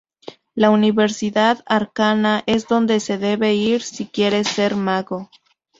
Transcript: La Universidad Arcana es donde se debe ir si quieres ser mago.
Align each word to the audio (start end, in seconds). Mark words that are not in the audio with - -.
La 0.55 0.71
Universidad 0.71 1.61
Arcana 1.67 2.41
es 2.47 2.67
donde 2.67 2.99
se 2.99 3.19
debe 3.19 3.53
ir 3.53 3.83
si 3.83 4.07
quieres 4.07 4.47
ser 4.47 4.75
mago. 4.75 5.29